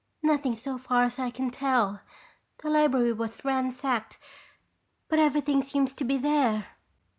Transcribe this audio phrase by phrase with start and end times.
[0.23, 2.01] "Nothing so far as I can tell.
[2.63, 4.17] The library was ransacked
[5.07, 6.69] but everything seems to be there."